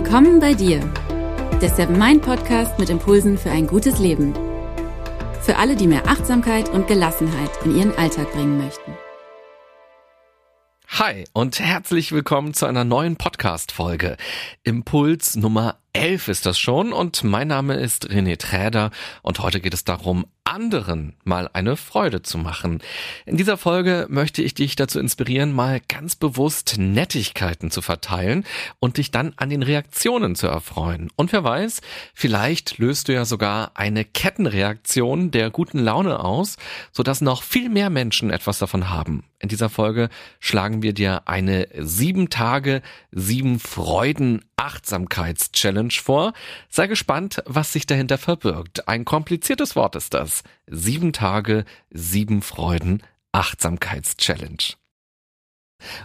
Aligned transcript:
Willkommen 0.00 0.38
bei 0.38 0.54
dir, 0.54 0.78
der 1.60 1.70
Seven 1.70 1.98
Mind 1.98 2.22
Podcast 2.22 2.78
mit 2.78 2.88
Impulsen 2.88 3.36
für 3.36 3.50
ein 3.50 3.66
gutes 3.66 3.98
Leben. 3.98 4.32
Für 5.42 5.56
alle, 5.56 5.74
die 5.74 5.88
mehr 5.88 6.06
Achtsamkeit 6.06 6.68
und 6.68 6.86
Gelassenheit 6.86 7.50
in 7.64 7.76
ihren 7.76 7.98
Alltag 7.98 8.30
bringen 8.30 8.58
möchten. 8.58 8.92
Hi 10.86 11.24
und 11.32 11.58
herzlich 11.58 12.12
willkommen 12.12 12.54
zu 12.54 12.66
einer 12.66 12.84
neuen 12.84 13.16
Podcast-Folge. 13.16 14.16
Impuls 14.62 15.34
Nummer 15.34 15.80
11 15.92 16.28
ist 16.28 16.46
das 16.46 16.58
schon 16.58 16.92
und 16.92 17.24
mein 17.24 17.48
Name 17.48 17.74
ist 17.74 18.10
René 18.10 18.38
Träder 18.38 18.90
und 19.22 19.40
heute 19.40 19.60
geht 19.60 19.74
es 19.74 19.84
darum, 19.84 20.26
anderen 20.44 21.14
mal 21.24 21.48
eine 21.52 21.76
Freude 21.76 22.22
zu 22.22 22.38
machen. 22.38 22.80
In 23.26 23.36
dieser 23.36 23.56
Folge 23.56 24.06
möchte 24.08 24.42
ich 24.42 24.54
dich 24.54 24.76
dazu 24.76 24.98
inspirieren, 24.98 25.52
mal 25.52 25.80
ganz 25.88 26.16
bewusst 26.16 26.76
Nettigkeiten 26.78 27.70
zu 27.70 27.82
verteilen 27.82 28.44
und 28.78 28.96
dich 28.96 29.10
dann 29.10 29.34
an 29.36 29.50
den 29.50 29.62
Reaktionen 29.62 30.34
zu 30.34 30.46
erfreuen. 30.46 31.10
Und 31.16 31.32
wer 31.32 31.44
weiß, 31.44 31.80
vielleicht 32.14 32.78
löst 32.78 33.08
du 33.08 33.14
ja 33.14 33.24
sogar 33.24 33.72
eine 33.74 34.04
Kettenreaktion 34.04 35.30
der 35.30 35.50
guten 35.50 35.78
Laune 35.80 36.20
aus, 36.20 36.56
sodass 36.92 37.20
noch 37.20 37.42
viel 37.42 37.68
mehr 37.68 37.90
Menschen 37.90 38.30
etwas 38.30 38.58
davon 38.58 38.88
haben. 38.88 39.24
In 39.40 39.48
dieser 39.48 39.68
Folge 39.68 40.08
schlagen 40.40 40.82
wir 40.82 40.92
dir 40.92 41.28
eine 41.28 41.68
sieben 41.78 42.28
Tage, 42.30 42.82
sieben 43.12 43.60
Freuden 43.60 44.44
Achtsamkeits-Challenge 44.56 45.77
vor. 46.00 46.32
Sei 46.68 46.86
gespannt, 46.86 47.42
was 47.46 47.72
sich 47.72 47.86
dahinter 47.86 48.18
verbirgt. 48.18 48.88
Ein 48.88 49.04
kompliziertes 49.04 49.76
Wort 49.76 49.96
ist 49.96 50.14
das. 50.14 50.42
Sieben 50.66 51.12
Tage, 51.12 51.64
sieben 51.90 52.42
Freuden 52.42 53.02
Achtsamkeits-Challenge. 53.32 54.74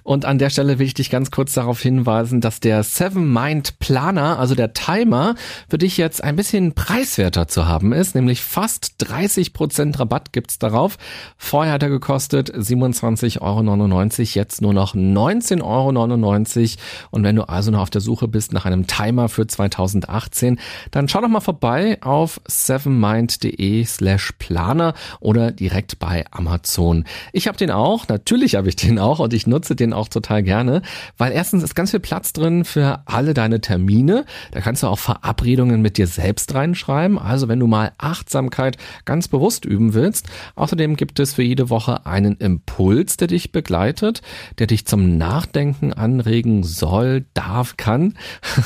Und 0.04 0.26
an 0.26 0.38
der 0.38 0.50
Stelle 0.50 0.80
will 0.80 0.86
ich 0.86 0.94
dich 0.94 1.10
ganz 1.10 1.32
kurz 1.32 1.54
darauf 1.54 1.82
hinweisen, 1.82 2.42
dass 2.42 2.60
der 2.60 2.84
Seven 2.84 3.32
Mind 3.32 3.80
Planer, 3.80 4.40
also 4.40 4.56
der 4.56 4.74
Timer, 4.74 5.36
für 5.70 5.78
dich 5.78 5.98
jetzt 5.98 6.24
ein 6.24 6.36
bisschen 6.36 6.74
preiswerter 6.74 7.48
zu 7.48 7.68
haben 7.68 7.92
ist, 7.94 8.16
nämlich 8.16 8.42
fast 8.42 8.96
30 9.00 9.54
Prozent 9.54 10.00
Rabatt 10.00 10.32
gibt's 10.32 10.60
darauf. 10.60 10.98
Vorher 11.38 11.74
hat 11.74 11.84
er 11.84 11.90
gekostet 11.90 12.54
27,99 12.54 13.42
Euro, 13.42 14.30
jetzt 14.34 14.62
nur 14.62 14.74
noch 14.74 14.96
19,99 14.96 15.62
Euro. 15.64 16.82
Und 17.12 17.24
wenn 17.24 17.36
du 17.36 17.44
also 17.50 17.72
noch 17.72 17.82
auf 17.82 17.90
der 17.90 18.02
Suche 18.02 18.28
bist 18.28 18.54
nach 18.54 18.66
einem 18.66 18.88
Timer 18.88 19.30
für 19.30 19.48
2018, 19.48 20.60
dann 20.92 21.08
schau 21.08 21.22
doch 21.22 21.28
mal 21.30 21.42
vorbei 21.42 21.98
auf 22.02 22.42
sevenmind.de 22.46 23.86
slash 23.86 24.34
Planer 24.38 24.94
oder 25.20 25.52
direkt 25.52 26.00
bei 26.00 26.26
Amazon. 26.32 27.06
Ich 27.32 27.48
habe 27.48 27.58
den 27.58 27.72
auch, 27.72 28.08
natürlich 28.08 28.56
habe 28.56 28.70
ich 28.70 28.76
den 28.76 29.00
auch 29.00 29.20
und 29.20 29.34
ich 29.34 29.48
nutze 29.48 29.63
nutze 29.64 29.78
den 29.78 29.94
auch 29.94 30.10
total 30.10 30.44
gerne, 30.44 30.82
weil 31.18 31.32
erstens 31.32 31.64
ist 31.64 31.74
ganz 31.74 31.92
viel 31.92 32.02
Platz 32.02 32.34
drin 32.34 32.66
für 32.66 33.02
alle 33.06 33.34
deine 33.34 33.62
Termine. 33.62 34.26
Da 34.52 34.60
kannst 34.60 34.84
du 34.84 34.88
auch 34.88 35.00
Verabredungen 35.00 35.82
mit 35.82 35.98
dir 35.98 36.08
selbst 36.08 36.54
reinschreiben. 36.54 37.18
Also 37.18 37.48
wenn 37.48 37.62
du 37.62 37.68
mal 37.68 37.94
Achtsamkeit 37.98 38.76
ganz 39.06 39.30
bewusst 39.30 39.64
üben 39.64 39.94
willst. 39.94 40.28
Außerdem 40.56 40.98
gibt 40.98 41.18
es 41.22 41.36
für 41.36 41.44
jede 41.44 41.70
Woche 41.70 42.06
einen 42.06 42.36
Impuls, 42.36 43.16
der 43.16 43.30
dich 43.30 43.54
begleitet, 43.54 44.22
der 44.60 44.68
dich 44.68 44.86
zum 44.86 45.18
Nachdenken 45.18 45.94
anregen 45.94 46.64
soll, 46.64 47.24
darf, 47.34 47.78
kann. 47.78 48.16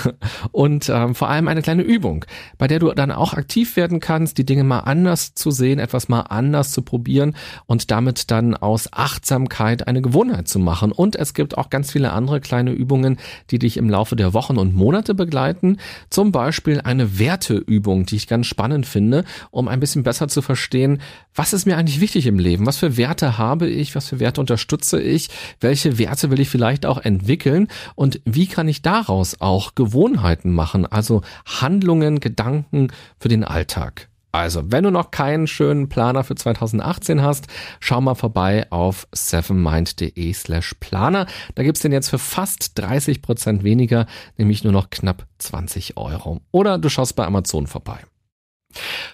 Und 0.51 0.89
ähm, 0.89 1.13
vor 1.13 1.29
allem 1.29 1.47
eine 1.47 1.61
kleine 1.61 1.83
Übung, 1.83 2.25
bei 2.57 2.67
der 2.67 2.79
du 2.79 2.91
dann 2.93 3.11
auch 3.11 3.35
aktiv 3.35 3.75
werden 3.75 3.99
kannst, 3.99 4.39
die 4.39 4.45
Dinge 4.45 4.63
mal 4.63 4.79
anders 4.79 5.35
zu 5.35 5.51
sehen, 5.51 5.77
etwas 5.77 6.09
mal 6.09 6.21
anders 6.21 6.71
zu 6.71 6.81
probieren 6.81 7.35
und 7.67 7.91
damit 7.91 8.31
dann 8.31 8.55
aus 8.55 8.91
Achtsamkeit 8.91 9.87
eine 9.87 10.01
Gewohnheit 10.01 10.47
zu 10.47 10.57
machen 10.57 10.86
machen. 10.87 10.91
Und 10.91 11.15
es 11.15 11.33
gibt 11.33 11.57
auch 11.57 11.69
ganz 11.69 11.91
viele 11.91 12.11
andere 12.11 12.39
kleine 12.39 12.71
Übungen, 12.71 13.17
die 13.51 13.59
dich 13.59 13.77
im 13.77 13.89
Laufe 13.89 14.15
der 14.15 14.33
Wochen 14.33 14.57
und 14.57 14.75
Monate 14.75 15.13
begleiten. 15.13 15.77
Zum 16.09 16.31
Beispiel 16.31 16.81
eine 16.81 17.19
Werteübung, 17.19 18.05
die 18.05 18.15
ich 18.15 18.27
ganz 18.27 18.47
spannend 18.47 18.85
finde, 18.85 19.23
um 19.51 19.67
ein 19.67 19.79
bisschen 19.79 20.03
besser 20.03 20.27
zu 20.27 20.41
verstehen, 20.41 21.01
was 21.33 21.53
ist 21.53 21.65
mir 21.65 21.77
eigentlich 21.77 22.01
wichtig 22.01 22.25
im 22.27 22.39
Leben? 22.39 22.65
Was 22.65 22.77
für 22.77 22.97
Werte 22.97 23.37
habe 23.37 23.67
ich? 23.67 23.95
Was 23.95 24.09
für 24.09 24.19
Werte 24.19 24.41
unterstütze 24.41 25.01
ich? 25.01 25.29
Welche 25.59 25.97
Werte 25.97 26.29
will 26.31 26.39
ich 26.39 26.49
vielleicht 26.49 26.85
auch 26.85 26.99
entwickeln? 26.99 27.67
Und 27.95 28.21
wie 28.25 28.47
kann 28.47 28.67
ich 28.67 28.81
daraus 28.81 29.39
auch 29.39 29.75
Gewohnheiten 29.75 30.51
machen? 30.51 30.85
Also 30.85 31.21
Handlungen, 31.45 32.19
Gedanken 32.19 32.89
für 33.19 33.29
den 33.29 33.43
Alltag. 33.43 34.09
Also, 34.31 34.71
wenn 34.71 34.83
du 34.83 34.91
noch 34.91 35.11
keinen 35.11 35.47
schönen 35.47 35.89
Planer 35.89 36.23
für 36.23 36.35
2018 36.35 37.21
hast, 37.21 37.47
schau 37.79 38.01
mal 38.01 38.15
vorbei 38.15 38.67
auf 38.69 39.07
sevenmind.de 39.11 40.33
slash 40.33 40.75
Planer. 40.79 41.25
Da 41.55 41.63
gibt's 41.63 41.81
den 41.81 41.91
jetzt 41.91 42.09
für 42.09 42.19
fast 42.19 42.77
30 42.77 43.21
Prozent 43.21 43.63
weniger, 43.63 44.05
nämlich 44.37 44.63
nur 44.63 44.73
noch 44.73 44.89
knapp 44.89 45.25
20 45.39 45.97
Euro. 45.97 46.41
Oder 46.51 46.77
du 46.77 46.89
schaust 46.89 47.15
bei 47.15 47.25
Amazon 47.25 47.67
vorbei. 47.67 47.99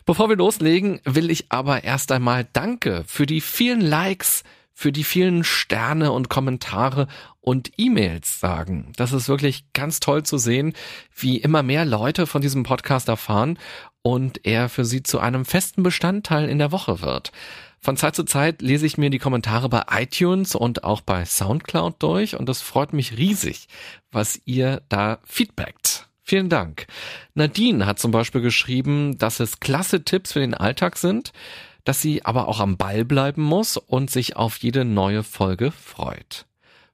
Bevor 0.05 0.29
wir 0.29 0.35
loslegen, 0.35 0.99
will 1.05 1.29
ich 1.29 1.51
aber 1.51 1.83
erst 1.83 2.11
einmal 2.11 2.47
Danke 2.51 3.03
für 3.07 3.25
die 3.25 3.41
vielen 3.41 3.81
Likes, 3.81 4.43
für 4.73 4.91
die 4.91 5.03
vielen 5.03 5.43
Sterne 5.43 6.11
und 6.11 6.29
Kommentare 6.29 7.07
und 7.39 7.71
E-Mails 7.77 8.39
sagen. 8.39 8.91
Das 8.95 9.13
ist 9.13 9.29
wirklich 9.29 9.65
ganz 9.73 9.99
toll 9.99 10.23
zu 10.23 10.37
sehen, 10.37 10.73
wie 11.15 11.37
immer 11.37 11.63
mehr 11.63 11.85
Leute 11.85 12.25
von 12.25 12.41
diesem 12.41 12.63
Podcast 12.63 13.07
erfahren 13.07 13.59
und 14.01 14.45
er 14.45 14.69
für 14.69 14.85
sie 14.85 15.03
zu 15.03 15.19
einem 15.19 15.45
festen 15.45 15.83
Bestandteil 15.83 16.49
in 16.49 16.59
der 16.59 16.71
Woche 16.71 17.01
wird. 17.01 17.31
Von 17.79 17.97
Zeit 17.97 18.15
zu 18.15 18.23
Zeit 18.23 18.61
lese 18.61 18.85
ich 18.85 18.97
mir 18.97 19.09
die 19.09 19.19
Kommentare 19.19 19.67
bei 19.67 19.83
iTunes 19.91 20.55
und 20.55 20.85
auch 20.85 21.01
bei 21.01 21.25
SoundCloud 21.25 21.95
durch 21.99 22.39
und 22.39 22.47
es 22.47 22.61
freut 22.61 22.93
mich 22.93 23.17
riesig, 23.17 23.67
was 24.11 24.39
ihr 24.45 24.81
da 24.87 25.19
feedbackt. 25.25 26.07
Vielen 26.21 26.47
Dank. 26.47 26.87
Nadine 27.33 27.85
hat 27.85 27.99
zum 27.99 28.11
Beispiel 28.11 28.39
geschrieben, 28.39 29.17
dass 29.17 29.41
es 29.41 29.59
klasse 29.59 30.05
Tipps 30.05 30.31
für 30.31 30.39
den 30.39 30.53
Alltag 30.53 30.97
sind, 30.97 31.33
dass 31.83 32.01
sie 32.01 32.25
aber 32.25 32.47
auch 32.47 32.59
am 32.59 32.77
Ball 32.77 33.05
bleiben 33.05 33.41
muss 33.41 33.77
und 33.77 34.09
sich 34.09 34.35
auf 34.35 34.57
jede 34.57 34.85
neue 34.85 35.23
Folge 35.23 35.71
freut. 35.71 36.45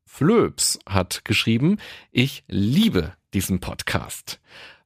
Flöps 0.05 0.79
hat 0.87 1.23
geschrieben, 1.23 1.77
ich 2.11 2.43
liebe 2.47 3.13
diesen 3.33 3.59
Podcast. 3.59 4.39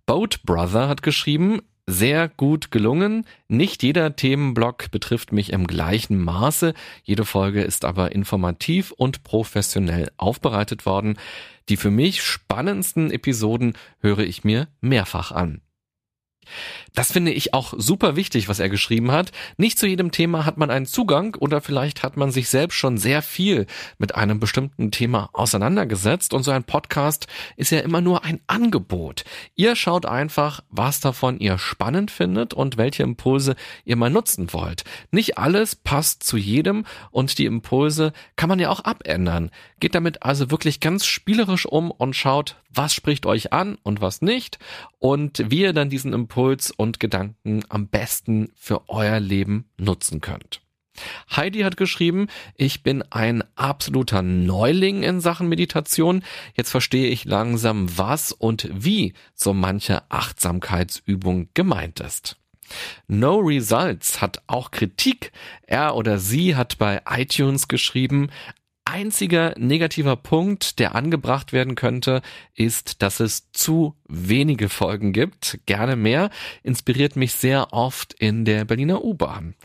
Boat 0.05 0.43
Brother 0.43 0.89
hat 0.89 1.01
geschrieben, 1.01 1.61
sehr 1.85 2.29
gut 2.29 2.71
gelungen. 2.71 3.25
Nicht 3.47 3.83
jeder 3.83 4.15
Themenblock 4.15 4.91
betrifft 4.91 5.31
mich 5.31 5.51
im 5.51 5.67
gleichen 5.67 6.17
Maße. 6.17 6.73
Jede 7.03 7.25
Folge 7.25 7.61
ist 7.61 7.83
aber 7.83 8.13
informativ 8.13 8.91
und 8.91 9.23
professionell 9.23 10.09
aufbereitet 10.17 10.85
worden. 10.85 11.17
Die 11.69 11.77
für 11.77 11.91
mich 11.91 12.21
spannendsten 12.21 13.11
Episoden 13.11 13.73
höre 13.99 14.19
ich 14.19 14.43
mir 14.43 14.67
mehrfach 14.81 15.31
an. 15.31 15.61
Das 16.93 17.11
finde 17.11 17.31
ich 17.31 17.53
auch 17.53 17.73
super 17.77 18.15
wichtig, 18.15 18.47
was 18.47 18.59
er 18.59 18.69
geschrieben 18.69 19.11
hat. 19.11 19.31
Nicht 19.57 19.79
zu 19.79 19.87
jedem 19.87 20.11
Thema 20.11 20.45
hat 20.45 20.57
man 20.57 20.69
einen 20.69 20.85
Zugang 20.85 21.35
oder 21.35 21.61
vielleicht 21.61 22.03
hat 22.03 22.17
man 22.17 22.31
sich 22.31 22.49
selbst 22.49 22.75
schon 22.75 22.97
sehr 22.97 23.21
viel 23.21 23.65
mit 23.97 24.15
einem 24.15 24.39
bestimmten 24.39 24.91
Thema 24.91 25.29
auseinandergesetzt 25.33 26.33
und 26.33 26.43
so 26.43 26.51
ein 26.51 26.63
Podcast 26.63 27.27
ist 27.57 27.71
ja 27.71 27.79
immer 27.79 28.01
nur 28.01 28.23
ein 28.23 28.39
Angebot. 28.47 29.23
Ihr 29.55 29.75
schaut 29.75 30.05
einfach, 30.05 30.61
was 30.69 30.99
davon 30.99 31.39
ihr 31.39 31.57
spannend 31.57 32.11
findet 32.11 32.53
und 32.53 32.77
welche 32.77 33.03
Impulse 33.03 33.55
ihr 33.85 33.95
mal 33.95 34.09
nutzen 34.09 34.53
wollt. 34.53 34.83
Nicht 35.11 35.37
alles 35.37 35.75
passt 35.75 36.23
zu 36.23 36.37
jedem 36.37 36.85
und 37.11 37.37
die 37.37 37.45
Impulse 37.45 38.13
kann 38.35 38.49
man 38.49 38.59
ja 38.59 38.69
auch 38.69 38.83
abändern. 38.83 39.49
Geht 39.79 39.95
damit 39.95 40.23
also 40.23 40.51
wirklich 40.51 40.79
ganz 40.79 41.05
spielerisch 41.05 41.65
um 41.65 41.91
und 41.91 42.15
schaut, 42.15 42.55
was 42.73 42.93
spricht 42.93 43.25
euch 43.25 43.53
an 43.53 43.77
und 43.83 44.01
was 44.01 44.21
nicht 44.21 44.59
und 44.99 45.43
wie 45.49 45.61
ihr 45.61 45.73
dann 45.73 45.89
diesen 45.89 46.13
Impuls 46.13 46.71
und 46.71 46.99
Gedanken 46.99 47.63
am 47.69 47.87
besten 47.87 48.51
für 48.55 48.89
euer 48.89 49.19
Leben 49.19 49.69
nutzen 49.77 50.21
könnt. 50.21 50.61
Heidi 51.35 51.61
hat 51.61 51.77
geschrieben, 51.77 52.27
ich 52.55 52.83
bin 52.83 53.03
ein 53.09 53.43
absoluter 53.55 54.21
Neuling 54.21 55.01
in 55.03 55.21
Sachen 55.21 55.49
Meditation. 55.49 56.23
Jetzt 56.55 56.69
verstehe 56.69 57.09
ich 57.09 57.25
langsam, 57.25 57.97
was 57.97 58.31
und 58.31 58.69
wie 58.71 59.13
so 59.33 59.53
manche 59.53 60.03
Achtsamkeitsübung 60.11 61.49
gemeint 61.53 61.99
ist. 61.99 62.37
No 63.07 63.39
Results 63.39 64.21
hat 64.21 64.41
auch 64.47 64.71
Kritik. 64.71 65.31
Er 65.65 65.95
oder 65.95 66.19
sie 66.19 66.55
hat 66.55 66.77
bei 66.77 67.01
iTunes 67.09 67.67
geschrieben, 67.67 68.29
einziger 68.85 69.53
negativer 69.57 70.15
Punkt, 70.15 70.79
der 70.79 70.95
angebracht 70.95 71.53
werden 71.53 71.75
könnte, 71.75 72.21
ist, 72.55 73.01
dass 73.01 73.19
es 73.19 73.51
zu 73.51 73.95
wenige 74.07 74.69
Folgen 74.69 75.13
gibt. 75.13 75.59
Gerne 75.65 75.95
mehr. 75.95 76.29
Inspiriert 76.63 77.15
mich 77.15 77.33
sehr 77.33 77.73
oft 77.73 78.13
in 78.13 78.45
der 78.45 78.65
Berliner 78.65 79.03
U-Bahn. 79.03 79.55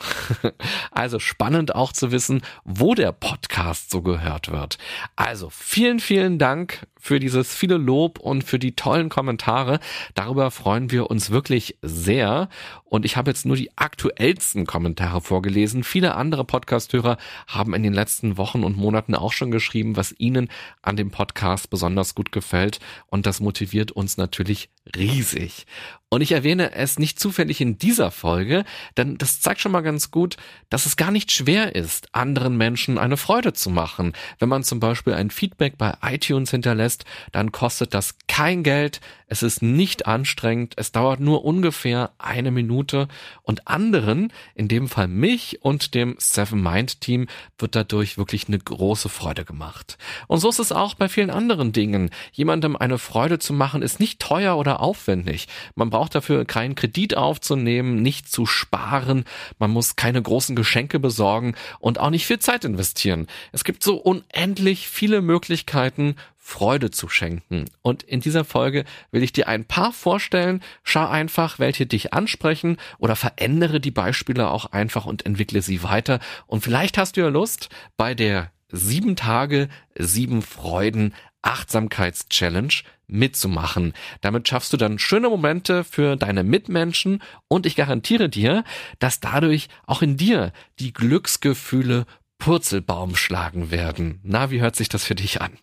also 0.90 1.18
spannend 1.18 1.74
auch 1.74 1.92
zu 1.92 2.12
wissen, 2.12 2.42
wo 2.64 2.94
der 2.94 3.12
Podcast 3.12 3.90
so 3.90 4.02
gehört 4.02 4.50
wird. 4.50 4.78
Also 5.16 5.50
vielen, 5.50 6.00
vielen 6.00 6.38
Dank 6.38 6.86
für 6.98 7.20
dieses 7.20 7.54
viele 7.54 7.76
Lob 7.76 8.18
und 8.18 8.44
für 8.44 8.58
die 8.58 8.76
tollen 8.76 9.08
Kommentare. 9.08 9.80
Darüber 10.14 10.50
freuen 10.50 10.90
wir 10.90 11.10
uns 11.10 11.30
wirklich 11.30 11.76
sehr. 11.82 12.48
Und 12.84 13.04
ich 13.04 13.16
habe 13.16 13.30
jetzt 13.30 13.44
nur 13.44 13.56
die 13.56 13.76
aktuellsten 13.76 14.66
Kommentare 14.66 15.20
vorgelesen. 15.20 15.84
Viele 15.84 16.14
andere 16.14 16.44
Podcasthörer 16.44 17.18
haben 17.46 17.74
in 17.74 17.82
den 17.82 17.92
letzten 17.92 18.36
Wochen 18.36 18.64
und 18.64 18.76
Monaten 18.76 19.14
auch 19.14 19.32
schon 19.32 19.50
geschrieben, 19.50 19.96
was 19.96 20.14
ihnen 20.18 20.48
an 20.82 20.96
dem 20.96 21.10
Podcast 21.10 21.70
besonders 21.70 22.14
gut 22.14 22.32
gefällt. 22.32 22.80
Und 23.06 23.26
das 23.26 23.40
motiviert 23.40 23.92
uns 23.92 24.16
natürlich 24.16 24.70
riesig. 24.96 25.66
Und 26.10 26.22
ich 26.22 26.32
erwähne 26.32 26.72
es 26.72 26.98
nicht 26.98 27.20
zufällig 27.20 27.60
in 27.60 27.78
dieser 27.78 28.10
Folge, 28.10 28.64
denn 28.96 29.18
das 29.18 29.40
zeigt 29.40 29.60
schon 29.60 29.72
mal 29.72 29.82
ganz 29.82 30.10
gut, 30.10 30.36
dass 30.70 30.86
es 30.86 30.96
gar 30.96 31.10
nicht 31.10 31.30
schwer 31.30 31.74
ist, 31.74 32.08
anderen 32.12 32.56
Menschen 32.56 32.96
eine 32.96 33.18
Freude 33.18 33.52
zu 33.52 33.68
machen. 33.68 34.14
Wenn 34.38 34.48
man 34.48 34.64
zum 34.64 34.80
Beispiel 34.80 35.12
ein 35.12 35.30
Feedback 35.30 35.76
bei 35.76 35.94
iTunes 36.02 36.50
hinterlässt, 36.50 37.04
dann 37.32 37.52
kostet 37.52 37.92
das 37.92 38.14
kein 38.26 38.62
Geld, 38.62 39.00
es 39.28 39.42
ist 39.42 39.62
nicht 39.62 40.06
anstrengend, 40.06 40.74
es 40.76 40.90
dauert 40.90 41.20
nur 41.20 41.44
ungefähr 41.44 42.10
eine 42.18 42.50
Minute 42.50 43.08
und 43.42 43.68
anderen, 43.68 44.32
in 44.54 44.68
dem 44.68 44.88
Fall 44.88 45.06
mich 45.06 45.58
und 45.62 45.94
dem 45.94 46.16
Seven 46.18 46.62
Mind 46.62 47.00
Team, 47.00 47.28
wird 47.58 47.76
dadurch 47.76 48.18
wirklich 48.18 48.48
eine 48.48 48.58
große 48.58 49.08
Freude 49.08 49.44
gemacht. 49.44 49.98
Und 50.26 50.38
so 50.38 50.48
ist 50.48 50.58
es 50.58 50.72
auch 50.72 50.94
bei 50.94 51.08
vielen 51.08 51.30
anderen 51.30 51.72
Dingen. 51.72 52.10
Jemandem 52.32 52.76
eine 52.76 52.98
Freude 52.98 53.38
zu 53.38 53.52
machen 53.52 53.82
ist 53.82 54.00
nicht 54.00 54.18
teuer 54.18 54.56
oder 54.56 54.80
aufwendig. 54.80 55.46
Man 55.74 55.90
braucht 55.90 56.14
dafür 56.14 56.44
keinen 56.44 56.74
Kredit 56.74 57.16
aufzunehmen, 57.16 58.02
nicht 58.02 58.30
zu 58.30 58.46
sparen, 58.46 59.24
man 59.58 59.70
muss 59.70 59.96
keine 59.96 60.22
großen 60.22 60.56
Geschenke 60.56 60.98
besorgen 60.98 61.54
und 61.80 62.00
auch 62.00 62.10
nicht 62.10 62.26
viel 62.26 62.38
Zeit 62.38 62.64
investieren. 62.64 63.26
Es 63.52 63.64
gibt 63.64 63.82
so 63.82 63.96
unendlich 63.96 64.88
viele 64.88 65.20
Möglichkeiten, 65.20 66.16
Freude 66.48 66.90
zu 66.90 67.10
schenken. 67.10 67.66
Und 67.82 68.02
in 68.02 68.20
dieser 68.20 68.42
Folge 68.42 68.86
will 69.10 69.22
ich 69.22 69.34
dir 69.34 69.48
ein 69.48 69.66
paar 69.66 69.92
vorstellen. 69.92 70.62
Schau 70.82 71.06
einfach, 71.06 71.58
welche 71.58 71.84
dich 71.84 72.14
ansprechen 72.14 72.78
oder 72.96 73.16
verändere 73.16 73.80
die 73.80 73.90
Beispiele 73.90 74.48
auch 74.48 74.72
einfach 74.72 75.04
und 75.04 75.26
entwickle 75.26 75.60
sie 75.60 75.82
weiter. 75.82 76.20
Und 76.46 76.62
vielleicht 76.64 76.96
hast 76.96 77.16
du 77.16 77.20
ja 77.20 77.28
Lust, 77.28 77.68
bei 77.98 78.14
der 78.14 78.50
sieben 78.72 79.14
Tage, 79.14 79.68
sieben 79.94 80.40
Freuden 80.40 81.14
Achtsamkeitschallenge 81.42 82.82
mitzumachen. 83.06 83.92
Damit 84.22 84.48
schaffst 84.48 84.72
du 84.72 84.78
dann 84.78 84.98
schöne 84.98 85.28
Momente 85.28 85.84
für 85.84 86.16
deine 86.16 86.44
Mitmenschen 86.44 87.22
und 87.48 87.66
ich 87.66 87.76
garantiere 87.76 88.30
dir, 88.30 88.64
dass 89.00 89.20
dadurch 89.20 89.68
auch 89.86 90.00
in 90.00 90.16
dir 90.16 90.52
die 90.78 90.94
Glücksgefühle 90.94 92.06
Purzelbaum 92.38 93.16
schlagen 93.16 93.70
werden. 93.70 94.20
Na, 94.22 94.50
wie 94.50 94.62
hört 94.62 94.76
sich 94.76 94.88
das 94.88 95.04
für 95.04 95.14
dich 95.14 95.42
an? 95.42 95.58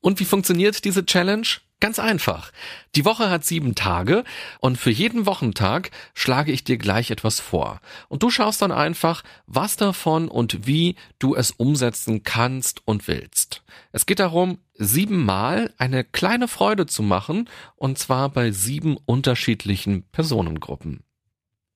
Und 0.00 0.20
wie 0.20 0.24
funktioniert 0.24 0.84
diese 0.84 1.04
Challenge? 1.04 1.46
Ganz 1.80 2.00
einfach. 2.00 2.50
Die 2.96 3.04
Woche 3.04 3.30
hat 3.30 3.44
sieben 3.44 3.76
Tage 3.76 4.24
und 4.58 4.78
für 4.78 4.90
jeden 4.90 5.26
Wochentag 5.26 5.92
schlage 6.12 6.50
ich 6.50 6.64
dir 6.64 6.76
gleich 6.76 7.12
etwas 7.12 7.38
vor. 7.38 7.80
Und 8.08 8.24
du 8.24 8.30
schaust 8.30 8.62
dann 8.62 8.72
einfach, 8.72 9.22
was 9.46 9.76
davon 9.76 10.26
und 10.26 10.66
wie 10.66 10.96
du 11.20 11.36
es 11.36 11.52
umsetzen 11.52 12.24
kannst 12.24 12.82
und 12.84 13.06
willst. 13.06 13.62
Es 13.92 14.06
geht 14.06 14.18
darum, 14.18 14.58
siebenmal 14.74 15.72
eine 15.78 16.02
kleine 16.02 16.48
Freude 16.48 16.86
zu 16.86 17.04
machen 17.04 17.48
und 17.76 17.96
zwar 17.96 18.28
bei 18.28 18.50
sieben 18.50 18.96
unterschiedlichen 19.06 20.02
Personengruppen. 20.10 21.04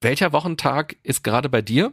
Welcher 0.01 0.33
Wochentag 0.33 0.97
ist 1.05 1.23
gerade 1.23 1.49
bei 1.49 1.63
dir? 1.63 1.93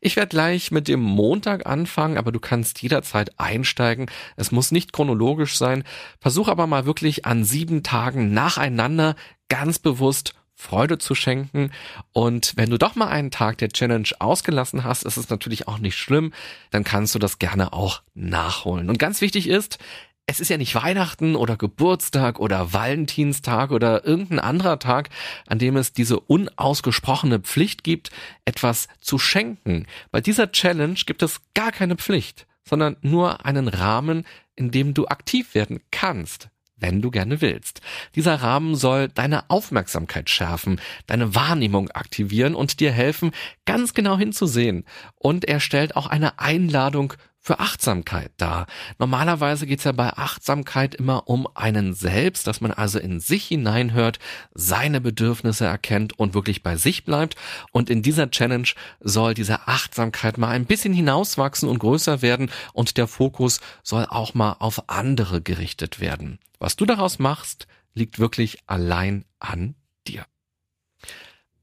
Ich 0.00 0.16
werde 0.16 0.28
gleich 0.28 0.70
mit 0.70 0.88
dem 0.88 1.00
Montag 1.00 1.66
anfangen, 1.66 2.18
aber 2.18 2.32
du 2.32 2.40
kannst 2.40 2.82
jederzeit 2.82 3.38
einsteigen. 3.38 4.10
Es 4.36 4.52
muss 4.52 4.72
nicht 4.72 4.92
chronologisch 4.92 5.56
sein. 5.56 5.84
Versuch 6.20 6.48
aber 6.48 6.66
mal 6.66 6.86
wirklich 6.86 7.24
an 7.24 7.44
sieben 7.44 7.82
Tagen 7.82 8.34
nacheinander 8.34 9.14
ganz 9.48 9.78
bewusst 9.78 10.34
Freude 10.56 10.98
zu 10.98 11.14
schenken. 11.14 11.72
Und 12.12 12.52
wenn 12.56 12.70
du 12.70 12.78
doch 12.78 12.94
mal 12.94 13.08
einen 13.08 13.30
Tag 13.30 13.58
der 13.58 13.70
Challenge 13.70 14.08
ausgelassen 14.18 14.84
hast, 14.84 15.04
ist 15.04 15.16
es 15.16 15.28
natürlich 15.28 15.68
auch 15.68 15.78
nicht 15.78 15.96
schlimm. 15.96 16.32
Dann 16.70 16.84
kannst 16.84 17.14
du 17.14 17.18
das 17.18 17.38
gerne 17.38 17.72
auch 17.72 18.02
nachholen. 18.14 18.88
Und 18.88 18.98
ganz 18.98 19.20
wichtig 19.20 19.48
ist, 19.48 19.78
es 20.26 20.40
ist 20.40 20.48
ja 20.48 20.56
nicht 20.56 20.74
Weihnachten 20.74 21.36
oder 21.36 21.56
Geburtstag 21.56 22.38
oder 22.38 22.72
Valentinstag 22.72 23.70
oder 23.70 24.04
irgendein 24.04 24.40
anderer 24.40 24.78
Tag, 24.78 25.10
an 25.46 25.58
dem 25.58 25.76
es 25.76 25.92
diese 25.92 26.18
unausgesprochene 26.18 27.40
Pflicht 27.40 27.84
gibt, 27.84 28.10
etwas 28.44 28.88
zu 29.00 29.18
schenken. 29.18 29.86
Bei 30.10 30.20
dieser 30.20 30.50
Challenge 30.50 30.98
gibt 31.06 31.22
es 31.22 31.40
gar 31.54 31.72
keine 31.72 31.96
Pflicht, 31.96 32.46
sondern 32.64 32.96
nur 33.02 33.44
einen 33.44 33.68
Rahmen, 33.68 34.24
in 34.56 34.70
dem 34.70 34.94
du 34.94 35.06
aktiv 35.06 35.54
werden 35.54 35.80
kannst 35.90 36.48
wenn 36.76 37.00
du 37.00 37.10
gerne 37.10 37.40
willst. 37.40 37.80
Dieser 38.14 38.34
Rahmen 38.42 38.74
soll 38.74 39.08
deine 39.08 39.48
Aufmerksamkeit 39.48 40.28
schärfen, 40.28 40.80
deine 41.06 41.34
Wahrnehmung 41.34 41.90
aktivieren 41.92 42.54
und 42.54 42.78
dir 42.78 42.92
helfen, 42.92 43.30
ganz 43.64 43.94
genau 43.94 44.18
hinzusehen. 44.18 44.84
Und 45.14 45.46
er 45.46 45.60
stellt 45.60 45.96
auch 45.96 46.08
eine 46.08 46.38
Einladung 46.40 47.14
für 47.44 47.60
Achtsamkeit 47.60 48.32
dar. 48.38 48.66
Normalerweise 48.98 49.66
geht's 49.66 49.84
ja 49.84 49.92
bei 49.92 50.14
Achtsamkeit 50.14 50.94
immer 50.94 51.28
um 51.28 51.46
einen 51.54 51.92
selbst, 51.92 52.46
dass 52.46 52.62
man 52.62 52.72
also 52.72 52.98
in 52.98 53.20
sich 53.20 53.48
hineinhört, 53.48 54.18
seine 54.54 55.02
Bedürfnisse 55.02 55.66
erkennt 55.66 56.18
und 56.18 56.32
wirklich 56.32 56.62
bei 56.62 56.76
sich 56.76 57.04
bleibt. 57.04 57.36
Und 57.70 57.90
in 57.90 58.00
dieser 58.00 58.30
Challenge 58.30 58.68
soll 59.00 59.34
diese 59.34 59.68
Achtsamkeit 59.68 60.38
mal 60.38 60.48
ein 60.48 60.64
bisschen 60.64 60.94
hinauswachsen 60.94 61.68
und 61.68 61.80
größer 61.80 62.22
werden 62.22 62.50
und 62.72 62.96
der 62.96 63.06
Fokus 63.06 63.60
soll 63.82 64.06
auch 64.08 64.32
mal 64.32 64.56
auf 64.58 64.88
andere 64.88 65.42
gerichtet 65.42 66.00
werden. 66.00 66.38
Was 66.58 66.76
du 66.76 66.86
daraus 66.86 67.18
machst, 67.18 67.66
liegt 67.92 68.18
wirklich 68.18 68.58
allein 68.66 69.26
an 69.38 69.74
dir. 70.06 70.24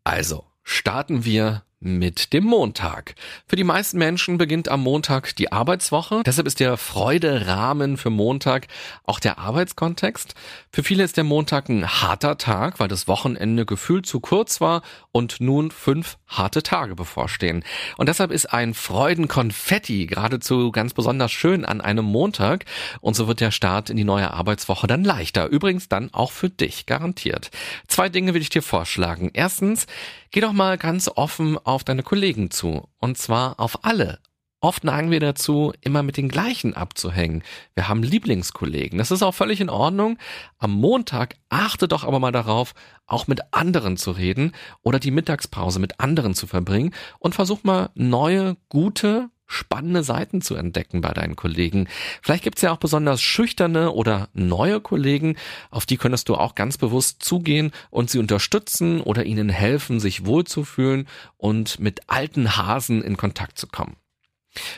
Also, 0.03 0.45
starten 0.63 1.25
wir 1.25 1.63
mit 1.81 2.31
dem 2.31 2.45
Montag. 2.45 3.15
Für 3.47 3.55
die 3.55 3.63
meisten 3.63 3.97
Menschen 3.97 4.37
beginnt 4.37 4.69
am 4.69 4.81
Montag 4.81 5.35
die 5.35 5.51
Arbeitswoche. 5.51 6.21
Deshalb 6.25 6.45
ist 6.45 6.59
der 6.59 6.77
Freude-Rahmen 6.77 7.97
für 7.97 8.11
Montag 8.11 8.67
auch 9.03 9.19
der 9.19 9.39
Arbeitskontext. 9.39 10.35
Für 10.71 10.83
viele 10.83 11.03
ist 11.03 11.17
der 11.17 11.23
Montag 11.23 11.69
ein 11.69 11.87
harter 11.87 12.37
Tag, 12.37 12.79
weil 12.79 12.87
das 12.87 13.07
Wochenende 13.07 13.65
gefühlt 13.65 14.05
zu 14.05 14.19
kurz 14.19 14.61
war 14.61 14.83
und 15.11 15.41
nun 15.41 15.71
fünf 15.71 16.17
harte 16.27 16.61
Tage 16.61 16.95
bevorstehen. 16.95 17.63
Und 17.97 18.07
deshalb 18.07 18.31
ist 18.31 18.53
ein 18.53 18.75
Freudenkonfetti 18.75 20.05
geradezu 20.05 20.71
ganz 20.71 20.93
besonders 20.93 21.31
schön 21.31 21.65
an 21.65 21.81
einem 21.81 22.05
Montag. 22.05 22.65
Und 23.01 23.15
so 23.15 23.27
wird 23.27 23.39
der 23.39 23.51
Start 23.51 23.89
in 23.89 23.97
die 23.97 24.03
neue 24.03 24.31
Arbeitswoche 24.31 24.85
dann 24.85 25.03
leichter. 25.03 25.47
Übrigens 25.47 25.89
dann 25.89 26.13
auch 26.13 26.31
für 26.31 26.49
dich, 26.49 26.85
garantiert. 26.85 27.49
Zwei 27.87 28.07
Dinge 28.07 28.35
will 28.35 28.41
ich 28.41 28.49
dir 28.49 28.61
vorschlagen. 28.61 29.31
Erstens, 29.33 29.87
Geh 30.33 30.39
doch 30.39 30.53
mal 30.53 30.77
ganz 30.77 31.09
offen 31.13 31.57
auf 31.57 31.83
deine 31.83 32.03
Kollegen 32.03 32.51
zu. 32.51 32.87
Und 32.99 33.17
zwar 33.17 33.59
auf 33.59 33.83
alle. 33.83 34.19
Oft 34.61 34.85
neigen 34.85 35.11
wir 35.11 35.19
dazu, 35.19 35.73
immer 35.81 36.03
mit 36.03 36.15
den 36.15 36.29
gleichen 36.29 36.73
abzuhängen. 36.73 37.43
Wir 37.73 37.89
haben 37.89 38.01
Lieblingskollegen. 38.01 38.97
Das 38.97 39.11
ist 39.11 39.23
auch 39.23 39.33
völlig 39.33 39.59
in 39.59 39.69
Ordnung. 39.69 40.17
Am 40.57 40.71
Montag 40.71 41.35
achte 41.49 41.89
doch 41.89 42.05
aber 42.05 42.19
mal 42.19 42.31
darauf, 42.31 42.73
auch 43.07 43.27
mit 43.27 43.41
anderen 43.51 43.97
zu 43.97 44.11
reden 44.11 44.53
oder 44.83 44.99
die 44.99 45.11
Mittagspause 45.11 45.79
mit 45.79 45.99
anderen 45.99 46.33
zu 46.33 46.47
verbringen 46.47 46.93
und 47.19 47.35
versuch 47.35 47.65
mal 47.65 47.89
neue, 47.95 48.55
gute, 48.69 49.29
spannende 49.51 50.03
Seiten 50.03 50.41
zu 50.41 50.55
entdecken 50.55 51.01
bei 51.01 51.11
deinen 51.11 51.35
Kollegen. 51.35 51.87
Vielleicht 52.21 52.43
gibt's 52.43 52.61
ja 52.61 52.71
auch 52.71 52.77
besonders 52.77 53.21
schüchterne 53.21 53.91
oder 53.91 54.29
neue 54.33 54.79
Kollegen, 54.79 55.35
auf 55.69 55.85
die 55.85 55.97
könntest 55.97 56.29
du 56.29 56.35
auch 56.35 56.55
ganz 56.55 56.77
bewusst 56.77 57.23
zugehen 57.23 57.71
und 57.89 58.09
sie 58.09 58.19
unterstützen 58.19 59.01
oder 59.01 59.25
ihnen 59.25 59.49
helfen, 59.49 59.99
sich 59.99 60.25
wohlzufühlen 60.25 61.07
und 61.37 61.79
mit 61.79 62.01
alten 62.07 62.57
Hasen 62.57 63.01
in 63.01 63.17
Kontakt 63.17 63.57
zu 63.57 63.67
kommen. 63.67 63.97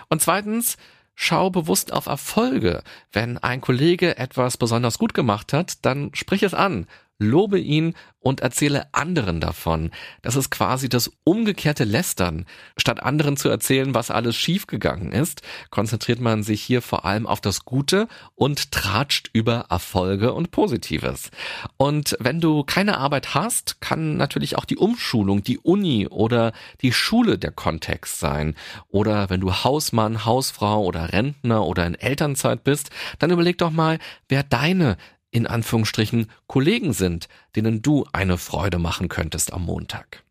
Und 0.10 0.22
zweitens, 0.22 0.78
Schau 1.16 1.52
bewusst 1.52 1.94
auf 1.94 2.08
Erfolge. 2.08 2.82
Wenn 3.12 3.38
ein 3.38 3.62
Kollege 3.62 4.18
etwas 4.18 4.58
besonders 4.58 4.98
gut 4.98 5.14
gemacht 5.14 5.54
hat, 5.54 5.86
dann 5.86 6.10
sprich 6.14 6.42
es 6.42 6.56
an 6.56 6.88
lobe 7.20 7.60
ihn 7.60 7.94
und 8.20 8.40
erzähle 8.40 8.88
anderen 8.94 9.42
davon. 9.42 9.92
Das 10.22 10.36
ist 10.36 10.50
quasi 10.50 10.88
das 10.88 11.12
umgekehrte 11.26 11.84
Lästern. 11.84 12.46
Statt 12.78 13.04
anderen 13.04 13.36
zu 13.36 13.50
erzählen, 13.50 13.94
was 13.94 14.12
alles 14.12 14.36
schiefgegangen 14.36 15.12
ist, 15.12 15.42
konzentriert 15.70 16.22
man 16.22 16.42
sich 16.42 16.62
hier 16.62 16.82
vor 16.82 17.06
allem 17.06 17.28
auf 17.28 17.42
das 17.42 17.66
Gute 17.66 18.08
und 18.36 18.72
tratscht 18.72 19.30
über 19.34 19.66
Erfolge 19.70 20.34
und 20.34 20.52
Positives. 20.52 21.32
Und 21.78 22.16
wenn 22.20 22.40
du 22.40 22.64
keine 22.64 22.98
Arbeit 22.98 23.34
hast, 23.36 23.82
kann 23.82 24.16
natürlich 24.16 24.58
auch 24.58 24.66
die 24.66 24.78
Umschulung, 24.78 25.44
die 25.44 25.60
Uni 25.60 26.08
oder 26.08 26.54
die 26.82 26.94
Schule 26.94 27.38
der 27.38 27.52
Kontext 27.52 28.20
sein. 28.20 28.56
Oder 28.88 29.30
wenn 29.30 29.42
du 29.42 29.52
Hausmann, 29.52 30.26
Hausfrau 30.26 30.84
oder 30.84 31.12
Rentner 31.12 31.66
oder 31.66 31.86
in 31.86 31.96
Elternzeit 31.96 32.64
bist, 32.64 32.90
dann 33.20 33.32
überleg 33.32 33.58
doch 33.58 33.72
mal, 33.72 34.00
wer 34.30 34.44
deine 34.44 34.98
in 35.34 35.48
Anführungsstrichen 35.48 36.28
Kollegen 36.48 36.94
sind, 36.94 37.28
denen 37.56 37.82
du 37.82 38.06
eine 38.14 38.38
Freude 38.38 38.78
machen 38.78 39.10
könntest 39.10 39.52
am 39.52 39.66
Montag. 39.66 40.24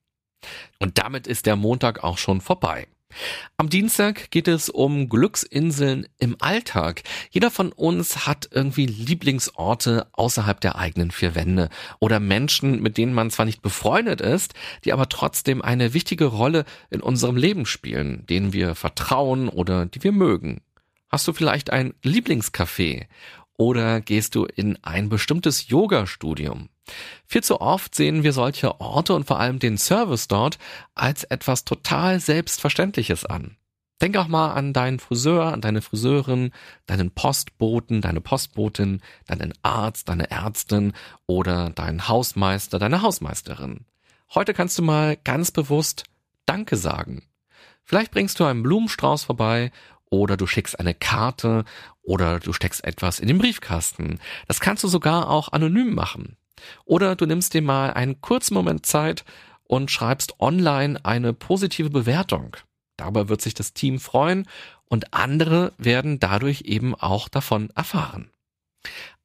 Und 0.78 0.98
damit 0.98 1.26
ist 1.26 1.46
der 1.46 1.56
Montag 1.56 2.02
auch 2.04 2.18
schon 2.18 2.40
vorbei. 2.40 2.86
Am 3.56 3.68
Dienstag 3.68 4.30
geht 4.30 4.48
es 4.48 4.70
um 4.70 5.08
Glücksinseln 5.08 6.06
im 6.18 6.36
Alltag. 6.40 7.02
Jeder 7.30 7.50
von 7.50 7.70
uns 7.70 8.26
hat 8.26 8.48
irgendwie 8.50 8.86
Lieblingsorte 8.86 10.06
außerhalb 10.12 10.60
der 10.60 10.76
eigenen 10.76 11.10
vier 11.10 11.34
Wände 11.34 11.68
oder 11.98 12.20
Menschen, 12.20 12.80
mit 12.80 12.96
denen 12.96 13.12
man 13.12 13.30
zwar 13.30 13.44
nicht 13.44 13.60
befreundet 13.60 14.20
ist, 14.20 14.54
die 14.84 14.92
aber 14.92 15.08
trotzdem 15.08 15.60
eine 15.60 15.92
wichtige 15.94 16.26
Rolle 16.26 16.64
in 16.90 17.02
unserem 17.02 17.36
Leben 17.36 17.66
spielen, 17.66 18.24
denen 18.28 18.52
wir 18.52 18.74
vertrauen 18.74 19.48
oder 19.48 19.84
die 19.84 20.02
wir 20.02 20.12
mögen. 20.12 20.62
Hast 21.10 21.28
du 21.28 21.34
vielleicht 21.34 21.68
ein 21.68 21.92
Lieblingscafé? 22.02 23.06
Oder 23.56 24.00
gehst 24.00 24.34
du 24.34 24.44
in 24.44 24.78
ein 24.82 25.08
bestimmtes 25.08 25.68
Yoga-Studium? 25.68 26.68
Viel 27.26 27.42
zu 27.42 27.60
oft 27.60 27.94
sehen 27.94 28.22
wir 28.22 28.32
solche 28.32 28.80
Orte 28.80 29.14
und 29.14 29.26
vor 29.26 29.38
allem 29.38 29.58
den 29.58 29.78
Service 29.78 30.28
dort 30.28 30.58
als 30.94 31.24
etwas 31.24 31.64
total 31.64 32.18
Selbstverständliches 32.18 33.24
an. 33.24 33.56
Denk 34.00 34.16
auch 34.16 34.26
mal 34.26 34.52
an 34.52 34.72
deinen 34.72 34.98
Friseur, 34.98 35.52
an 35.52 35.60
deine 35.60 35.80
Friseurin, 35.80 36.50
deinen 36.86 37.12
Postboten, 37.12 38.00
deine 38.00 38.20
Postbotin, 38.20 39.00
deinen 39.28 39.54
Arzt, 39.62 40.08
deine 40.08 40.28
Ärztin 40.28 40.92
oder 41.26 41.70
deinen 41.70 42.08
Hausmeister, 42.08 42.80
deine 42.80 43.02
Hausmeisterin. 43.02 43.86
Heute 44.34 44.54
kannst 44.54 44.76
du 44.78 44.82
mal 44.82 45.16
ganz 45.16 45.52
bewusst 45.52 46.04
Danke 46.46 46.76
sagen. 46.76 47.22
Vielleicht 47.84 48.10
bringst 48.10 48.40
du 48.40 48.44
einen 48.44 48.64
Blumenstrauß 48.64 49.22
vorbei 49.22 49.70
oder 50.12 50.36
du 50.36 50.46
schickst 50.46 50.78
eine 50.78 50.92
Karte 50.92 51.64
oder 52.02 52.38
du 52.38 52.52
steckst 52.52 52.84
etwas 52.84 53.18
in 53.18 53.28
den 53.28 53.38
Briefkasten. 53.38 54.20
Das 54.46 54.60
kannst 54.60 54.84
du 54.84 54.88
sogar 54.88 55.30
auch 55.30 55.50
anonym 55.52 55.94
machen. 55.94 56.36
Oder 56.84 57.16
du 57.16 57.24
nimmst 57.24 57.54
dir 57.54 57.62
mal 57.62 57.94
einen 57.94 58.20
kurzen 58.20 58.52
Moment 58.52 58.84
Zeit 58.84 59.24
und 59.64 59.90
schreibst 59.90 60.38
online 60.38 61.02
eine 61.02 61.32
positive 61.32 61.88
Bewertung. 61.88 62.56
Darüber 62.98 63.30
wird 63.30 63.40
sich 63.40 63.54
das 63.54 63.72
Team 63.72 63.98
freuen 63.98 64.46
und 64.84 65.14
andere 65.14 65.72
werden 65.78 66.20
dadurch 66.20 66.62
eben 66.66 66.94
auch 66.94 67.30
davon 67.30 67.70
erfahren. 67.70 68.30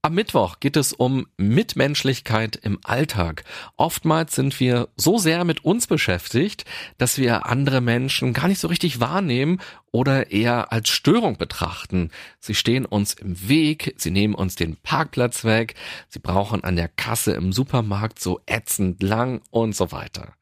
Am 0.03 0.13
Mittwoch 0.13 0.59
geht 0.59 0.77
es 0.77 0.93
um 0.93 1.27
Mitmenschlichkeit 1.37 2.55
im 2.55 2.79
Alltag. 2.83 3.43
Oftmals 3.77 4.35
sind 4.35 4.57
wir 4.59 4.89
so 4.95 5.17
sehr 5.17 5.43
mit 5.43 5.65
uns 5.65 5.87
beschäftigt, 5.87 6.65
dass 6.97 7.17
wir 7.17 7.47
andere 7.47 7.81
Menschen 7.81 8.31
gar 8.31 8.47
nicht 8.47 8.59
so 8.59 8.67
richtig 8.67 8.99
wahrnehmen 8.99 9.59
oder 9.91 10.31
eher 10.31 10.71
als 10.71 10.89
Störung 10.89 11.37
betrachten. 11.37 12.11
Sie 12.39 12.53
stehen 12.53 12.85
uns 12.85 13.15
im 13.15 13.49
Weg, 13.49 13.95
sie 13.97 14.11
nehmen 14.11 14.35
uns 14.35 14.55
den 14.55 14.77
Parkplatz 14.77 15.43
weg, 15.43 15.73
sie 16.07 16.19
brauchen 16.19 16.63
an 16.63 16.75
der 16.75 16.89
Kasse 16.89 17.33
im 17.33 17.51
Supermarkt 17.51 18.19
so 18.19 18.39
ätzend 18.45 19.01
lang 19.01 19.41
und 19.49 19.75
so 19.75 19.91
weiter. 19.91 20.35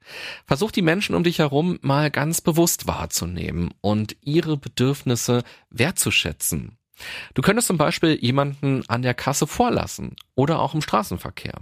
Versuch 0.46 0.72
die 0.72 0.82
Menschen 0.82 1.16
um 1.16 1.24
dich 1.24 1.40
herum 1.40 1.80
mal 1.82 2.12
ganz 2.12 2.42
bewusst 2.42 2.88
wahrzunehmen 2.88 3.74
und 3.80 4.18
ihre 4.22 4.58
Bedürfnisse 4.58 5.44
wertzuschätzen. 5.70 6.78
Du 7.34 7.42
könntest 7.42 7.68
zum 7.68 7.78
Beispiel 7.78 8.18
jemanden 8.22 8.84
an 8.88 9.02
der 9.02 9.14
Kasse 9.14 9.48
vorlassen 9.48 10.16
oder 10.36 10.60
auch 10.60 10.74
im 10.74 10.82
Straßenverkehr. 10.82 11.60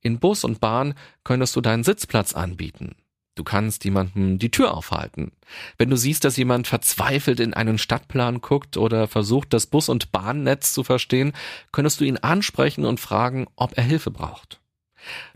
In 0.00 0.18
Bus 0.18 0.44
und 0.44 0.60
Bahn 0.60 0.94
könntest 1.24 1.56
du 1.56 1.60
deinen 1.60 1.84
Sitzplatz 1.84 2.34
anbieten. 2.34 2.96
Du 3.34 3.44
kannst 3.44 3.84
jemandem 3.84 4.40
die 4.40 4.50
Tür 4.50 4.76
aufhalten. 4.76 5.30
Wenn 5.76 5.90
du 5.90 5.96
siehst, 5.96 6.24
dass 6.24 6.36
jemand 6.36 6.66
verzweifelt 6.66 7.38
in 7.38 7.54
einen 7.54 7.78
Stadtplan 7.78 8.40
guckt 8.40 8.76
oder 8.76 9.06
versucht, 9.06 9.52
das 9.52 9.68
Bus- 9.68 9.88
und 9.88 10.10
Bahnnetz 10.10 10.72
zu 10.72 10.82
verstehen, 10.82 11.32
könntest 11.70 12.00
du 12.00 12.04
ihn 12.04 12.16
ansprechen 12.16 12.84
und 12.84 12.98
fragen, 12.98 13.46
ob 13.54 13.78
er 13.78 13.84
Hilfe 13.84 14.10
braucht. 14.10 14.60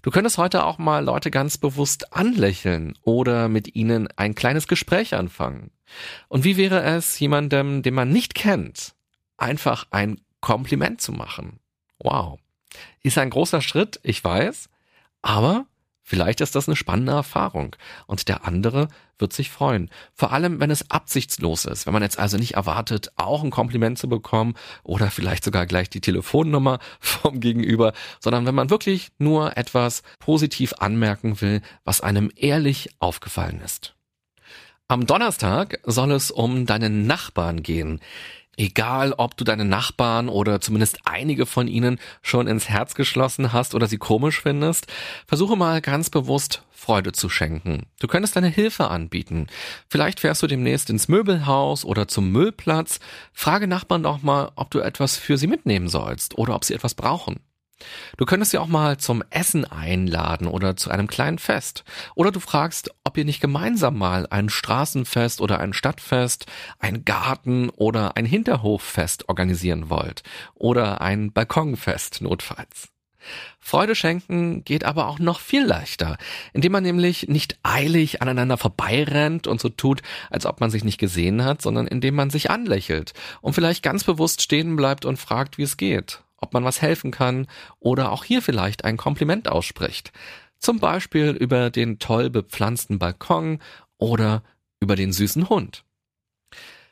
Du 0.02 0.10
könntest 0.10 0.36
heute 0.36 0.64
auch 0.64 0.78
mal 0.78 1.04
Leute 1.04 1.30
ganz 1.30 1.58
bewusst 1.58 2.12
anlächeln 2.12 2.98
oder 3.02 3.48
mit 3.48 3.76
ihnen 3.76 4.08
ein 4.16 4.34
kleines 4.34 4.66
Gespräch 4.66 5.14
anfangen. 5.14 5.70
Und 6.26 6.42
wie 6.42 6.56
wäre 6.56 6.82
es, 6.82 7.18
jemandem, 7.20 7.82
den 7.82 7.94
man 7.94 8.10
nicht 8.10 8.34
kennt, 8.34 8.94
einfach 9.36 9.86
ein 9.90 10.20
Kompliment 10.40 11.00
zu 11.00 11.12
machen. 11.12 11.60
Wow. 11.98 12.38
Ist 13.02 13.18
ein 13.18 13.30
großer 13.30 13.60
Schritt, 13.60 14.00
ich 14.02 14.22
weiß, 14.22 14.68
aber 15.22 15.66
vielleicht 16.02 16.40
ist 16.40 16.54
das 16.54 16.68
eine 16.68 16.76
spannende 16.76 17.12
Erfahrung 17.12 17.76
und 18.06 18.28
der 18.28 18.44
andere 18.46 18.88
wird 19.18 19.32
sich 19.32 19.50
freuen. 19.50 19.88
Vor 20.14 20.32
allem, 20.32 20.60
wenn 20.60 20.70
es 20.70 20.90
absichtslos 20.90 21.64
ist, 21.64 21.86
wenn 21.86 21.92
man 21.92 22.02
jetzt 22.02 22.18
also 22.18 22.36
nicht 22.36 22.54
erwartet, 22.54 23.12
auch 23.16 23.44
ein 23.44 23.50
Kompliment 23.50 23.98
zu 23.98 24.08
bekommen 24.08 24.54
oder 24.82 25.10
vielleicht 25.10 25.44
sogar 25.44 25.66
gleich 25.66 25.88
die 25.90 26.00
Telefonnummer 26.00 26.80
vom 27.00 27.40
Gegenüber, 27.40 27.92
sondern 28.20 28.46
wenn 28.46 28.54
man 28.54 28.70
wirklich 28.70 29.10
nur 29.18 29.56
etwas 29.56 30.02
positiv 30.18 30.74
anmerken 30.78 31.40
will, 31.40 31.62
was 31.84 32.00
einem 32.00 32.30
ehrlich 32.34 32.90
aufgefallen 32.98 33.60
ist. 33.64 33.94
Am 34.88 35.06
Donnerstag 35.06 35.78
soll 35.84 36.10
es 36.10 36.30
um 36.30 36.66
deinen 36.66 37.06
Nachbarn 37.06 37.62
gehen. 37.62 38.00
Egal, 38.56 39.14
ob 39.16 39.36
du 39.36 39.44
deine 39.44 39.64
Nachbarn 39.64 40.28
oder 40.28 40.60
zumindest 40.60 40.98
einige 41.04 41.46
von 41.46 41.68
ihnen 41.68 41.98
schon 42.20 42.46
ins 42.46 42.68
Herz 42.68 42.94
geschlossen 42.94 43.52
hast 43.52 43.74
oder 43.74 43.86
sie 43.86 43.96
komisch 43.96 44.42
findest, 44.42 44.86
versuche 45.26 45.56
mal 45.56 45.80
ganz 45.80 46.10
bewusst 46.10 46.62
Freude 46.70 47.12
zu 47.12 47.28
schenken. 47.28 47.86
Du 48.00 48.08
könntest 48.08 48.36
deine 48.36 48.48
Hilfe 48.48 48.88
anbieten. 48.88 49.46
Vielleicht 49.88 50.20
fährst 50.20 50.42
du 50.42 50.48
demnächst 50.48 50.90
ins 50.90 51.08
Möbelhaus 51.08 51.84
oder 51.84 52.08
zum 52.08 52.30
Müllplatz. 52.30 53.00
Frage 53.32 53.68
Nachbarn 53.68 54.02
doch 54.02 54.20
mal, 54.22 54.52
ob 54.56 54.70
du 54.70 54.80
etwas 54.80 55.16
für 55.16 55.38
sie 55.38 55.46
mitnehmen 55.46 55.88
sollst 55.88 56.36
oder 56.36 56.54
ob 56.54 56.64
sie 56.64 56.74
etwas 56.74 56.94
brauchen. 56.94 57.40
Du 58.16 58.24
könntest 58.24 58.52
sie 58.52 58.58
auch 58.58 58.66
mal 58.66 58.98
zum 58.98 59.22
Essen 59.30 59.64
einladen 59.64 60.46
oder 60.46 60.76
zu 60.76 60.90
einem 60.90 61.06
kleinen 61.06 61.38
Fest. 61.38 61.84
Oder 62.14 62.30
du 62.30 62.40
fragst, 62.40 62.90
ob 63.04 63.16
ihr 63.16 63.24
nicht 63.24 63.40
gemeinsam 63.40 63.98
mal 63.98 64.26
ein 64.30 64.48
Straßenfest 64.48 65.40
oder 65.40 65.58
ein 65.58 65.72
Stadtfest, 65.72 66.46
ein 66.78 67.04
Garten 67.04 67.70
oder 67.70 68.16
ein 68.16 68.26
Hinterhoffest 68.26 69.28
organisieren 69.28 69.90
wollt. 69.90 70.22
Oder 70.54 71.00
ein 71.00 71.32
Balkonfest 71.32 72.20
notfalls. 72.22 72.92
Freude 73.60 73.94
schenken 73.94 74.64
geht 74.64 74.84
aber 74.84 75.06
auch 75.06 75.18
noch 75.18 75.40
viel 75.40 75.64
leichter, 75.64 76.18
indem 76.52 76.72
man 76.72 76.82
nämlich 76.82 77.28
nicht 77.28 77.58
eilig 77.62 78.20
aneinander 78.20 78.58
vorbeirennt 78.58 79.46
und 79.46 79.60
so 79.60 79.68
tut, 79.68 80.02
als 80.30 80.46
ob 80.46 80.60
man 80.60 80.70
sich 80.70 80.84
nicht 80.84 80.98
gesehen 80.98 81.44
hat, 81.44 81.62
sondern 81.62 81.86
indem 81.86 82.14
man 82.14 82.30
sich 82.30 82.50
anlächelt 82.50 83.12
und 83.40 83.54
vielleicht 83.54 83.82
ganz 83.82 84.04
bewusst 84.04 84.42
stehen 84.42 84.74
bleibt 84.76 85.04
und 85.04 85.18
fragt, 85.18 85.58
wie 85.58 85.62
es 85.62 85.76
geht 85.76 86.22
ob 86.42 86.52
man 86.52 86.64
was 86.64 86.82
helfen 86.82 87.10
kann 87.10 87.46
oder 87.78 88.12
auch 88.12 88.24
hier 88.24 88.42
vielleicht 88.42 88.84
ein 88.84 88.98
Kompliment 88.98 89.48
ausspricht. 89.48 90.12
Zum 90.58 90.78
Beispiel 90.78 91.30
über 91.30 91.70
den 91.70 91.98
toll 91.98 92.28
bepflanzten 92.28 92.98
Balkon 92.98 93.60
oder 93.98 94.42
über 94.80 94.96
den 94.96 95.12
süßen 95.12 95.48
Hund. 95.48 95.84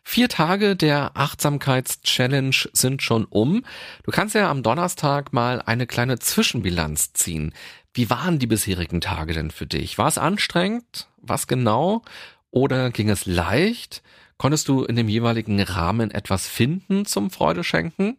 Vier 0.02 0.28
Tage 0.28 0.76
der 0.76 1.12
Achtsamkeits-Challenge 1.14 2.57
sind 2.73 3.02
schon 3.02 3.26
um. 3.26 3.64
Du 4.02 4.11
kannst 4.11 4.35
ja 4.35 4.50
am 4.50 4.62
Donnerstag 4.62 5.33
mal 5.33 5.61
eine 5.62 5.87
kleine 5.87 6.19
Zwischenbilanz 6.19 7.12
ziehen. 7.12 7.52
Wie 7.92 8.09
waren 8.09 8.38
die 8.38 8.47
bisherigen 8.47 9.00
Tage 9.00 9.35
denn 9.35 9.50
für 9.50 9.66
dich? 9.66 9.99
War 9.99 10.09
es 10.09 10.19
anstrengend? 10.19 11.09
Was 11.19 11.47
genau? 11.47 12.02
Oder 12.50 12.90
ging 12.90 13.11
es 13.11 13.26
leicht? 13.26 14.02
Konntest 14.40 14.68
du 14.68 14.85
in 14.85 14.97
dem 14.97 15.11
jeweiligen 15.11 15.61
Rahmen 15.61 16.11
etwas 16.11 16.49
finden 16.49 17.04
zum 17.04 17.30
Freude 17.30 17.62
schenken? 17.62 18.16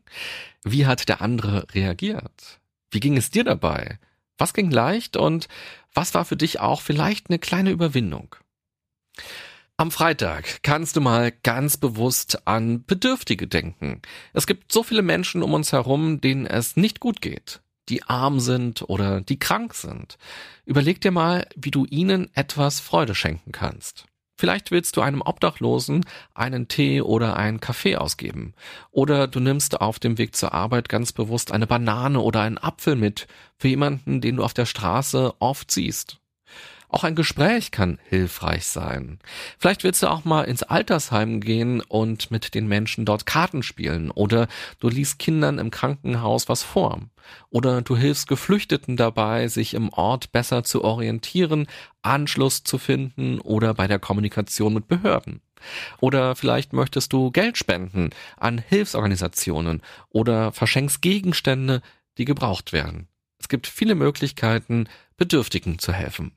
Wie 0.63 0.85
hat 0.85 1.09
der 1.09 1.19
andere 1.19 1.65
reagiert? 1.73 2.59
Wie 2.91 2.99
ging 2.99 3.17
es 3.17 3.31
dir 3.31 3.43
dabei? 3.43 3.97
Was 4.37 4.53
ging 4.53 4.69
leicht 4.69 5.17
und 5.17 5.47
was 5.95 6.13
war 6.13 6.23
für 6.23 6.37
dich 6.37 6.59
auch 6.59 6.81
vielleicht 6.81 7.31
eine 7.31 7.39
kleine 7.39 7.71
Überwindung? 7.71 8.35
Am 9.77 9.89
Freitag 9.89 10.61
kannst 10.61 10.95
du 10.95 11.01
mal 11.01 11.31
ganz 11.41 11.77
bewusst 11.77 12.47
an 12.47 12.85
Bedürftige 12.85 13.47
denken. 13.47 14.03
Es 14.31 14.45
gibt 14.45 14.71
so 14.71 14.83
viele 14.83 15.01
Menschen 15.01 15.41
um 15.41 15.55
uns 15.55 15.71
herum, 15.71 16.21
denen 16.21 16.45
es 16.45 16.77
nicht 16.77 16.99
gut 16.99 17.23
geht, 17.23 17.61
die 17.89 18.03
arm 18.03 18.39
sind 18.39 18.83
oder 18.87 19.21
die 19.21 19.39
krank 19.39 19.73
sind. 19.73 20.19
Überleg 20.65 21.01
dir 21.01 21.09
mal, 21.09 21.47
wie 21.55 21.71
du 21.71 21.85
ihnen 21.85 22.29
etwas 22.35 22.79
Freude 22.79 23.15
schenken 23.15 23.51
kannst. 23.51 24.05
Vielleicht 24.41 24.71
willst 24.71 24.97
du 24.97 25.01
einem 25.01 25.21
Obdachlosen 25.21 26.03
einen 26.33 26.67
Tee 26.67 27.01
oder 27.01 27.37
einen 27.37 27.59
Kaffee 27.59 27.97
ausgeben. 27.97 28.55
Oder 28.89 29.27
du 29.27 29.39
nimmst 29.39 29.79
auf 29.79 29.99
dem 29.99 30.17
Weg 30.17 30.35
zur 30.35 30.51
Arbeit 30.51 30.89
ganz 30.89 31.11
bewusst 31.11 31.51
eine 31.51 31.67
Banane 31.67 32.19
oder 32.19 32.41
einen 32.41 32.57
Apfel 32.57 32.95
mit 32.95 33.27
für 33.59 33.67
jemanden, 33.67 34.19
den 34.19 34.37
du 34.37 34.43
auf 34.43 34.55
der 34.55 34.65
Straße 34.65 35.35
oft 35.37 35.69
siehst. 35.69 36.20
Auch 36.93 37.05
ein 37.05 37.15
Gespräch 37.15 37.71
kann 37.71 37.99
hilfreich 38.09 38.65
sein. 38.65 39.19
Vielleicht 39.57 39.85
willst 39.85 40.03
du 40.03 40.07
auch 40.07 40.25
mal 40.25 40.43
ins 40.43 40.61
Altersheim 40.61 41.39
gehen 41.39 41.79
und 41.79 42.31
mit 42.31 42.53
den 42.53 42.67
Menschen 42.67 43.05
dort 43.05 43.25
Karten 43.25 43.63
spielen 43.63 44.11
oder 44.11 44.49
du 44.81 44.89
liest 44.89 45.17
Kindern 45.17 45.57
im 45.57 45.71
Krankenhaus 45.71 46.49
was 46.49 46.63
vor. 46.63 46.99
Oder 47.49 47.81
du 47.81 47.95
hilfst 47.95 48.27
Geflüchteten 48.27 48.97
dabei, 48.97 49.47
sich 49.47 49.73
im 49.73 49.87
Ort 49.87 50.33
besser 50.33 50.65
zu 50.65 50.83
orientieren, 50.83 51.67
Anschluss 52.01 52.65
zu 52.65 52.77
finden 52.77 53.39
oder 53.39 53.73
bei 53.73 53.87
der 53.87 53.99
Kommunikation 53.99 54.73
mit 54.73 54.89
Behörden. 54.89 55.39
Oder 56.01 56.35
vielleicht 56.35 56.73
möchtest 56.73 57.13
du 57.13 57.31
Geld 57.31 57.57
spenden 57.57 58.09
an 58.35 58.57
Hilfsorganisationen 58.57 59.81
oder 60.09 60.51
verschenkst 60.51 61.01
Gegenstände, 61.01 61.81
die 62.17 62.25
gebraucht 62.25 62.73
werden. 62.73 63.07
Es 63.39 63.47
gibt 63.47 63.67
viele 63.67 63.95
Möglichkeiten, 63.95 64.89
Bedürftigen 65.15 65.79
zu 65.79 65.93
helfen. 65.93 66.33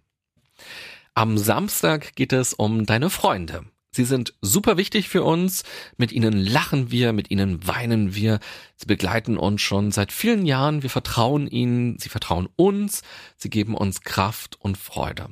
Am 1.15 1.39
Samstag 1.39 2.17
geht 2.17 2.33
es 2.33 2.55
um 2.55 2.87
deine 2.87 3.11
Freunde. 3.11 3.65
Sie 3.95 4.05
sind 4.05 4.35
super 4.41 4.77
wichtig 4.77 5.09
für 5.09 5.23
uns. 5.23 5.63
Mit 5.97 6.11
ihnen 6.11 6.33
lachen 6.33 6.91
wir, 6.91 7.13
mit 7.13 7.31
ihnen 7.31 7.65
weinen 7.65 8.17
wir. 8.17 8.41
Sie 8.75 8.87
begleiten 8.87 9.39
uns 9.39 9.63
schon 9.63 9.93
seit 9.93 10.11
vielen 10.11 10.47
Jahren. 10.47 10.83
Wir 10.83 10.91
vertrauen 10.91 11.47
ihnen, 11.47 11.97
sie 12.01 12.09
vertrauen 12.09 12.49
uns. 12.57 13.03
Sie 13.37 13.51
geben 13.51 13.77
uns 13.77 14.01
Kraft 14.01 14.61
und 14.61 14.77
Freude. 14.77 15.29